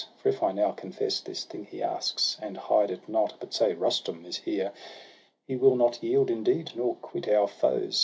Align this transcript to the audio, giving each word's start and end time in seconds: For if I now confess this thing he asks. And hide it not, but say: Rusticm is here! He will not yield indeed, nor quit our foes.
For 0.17 0.29
if 0.29 0.41
I 0.41 0.51
now 0.51 0.71
confess 0.71 1.19
this 1.19 1.43
thing 1.43 1.63
he 1.65 1.83
asks. 1.83 2.35
And 2.41 2.57
hide 2.57 2.89
it 2.89 3.07
not, 3.07 3.35
but 3.39 3.53
say: 3.53 3.75
Rusticm 3.75 4.25
is 4.25 4.37
here! 4.37 4.73
He 5.45 5.55
will 5.55 5.75
not 5.75 6.01
yield 6.01 6.31
indeed, 6.31 6.71
nor 6.75 6.95
quit 6.95 7.27
our 7.29 7.47
foes. 7.47 7.99